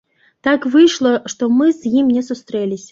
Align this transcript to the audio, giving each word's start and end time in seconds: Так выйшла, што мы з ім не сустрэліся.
Так 0.47 0.65
выйшла, 0.75 1.11
што 1.35 1.51
мы 1.59 1.71
з 1.83 1.95
ім 2.03 2.13
не 2.17 2.29
сустрэліся. 2.33 2.79